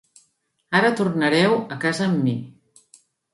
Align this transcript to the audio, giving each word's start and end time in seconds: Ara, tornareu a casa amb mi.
Ara, 0.79 0.89
tornareu 1.01 1.53
a 1.77 1.77
casa 1.85 2.05
amb 2.07 2.25
mi. 2.29 2.35